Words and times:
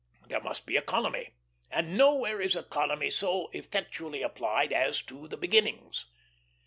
There 0.29 0.41
must 0.41 0.65
be 0.65 0.77
economy, 0.77 1.35
and 1.69 1.95
nowhere 1.95 2.41
is 2.41 2.55
economy 2.55 3.11
so 3.11 3.51
effectually 3.53 4.23
applied 4.23 4.73
as 4.73 4.99
to 5.03 5.27
the 5.27 5.37
beginnings. 5.37 6.07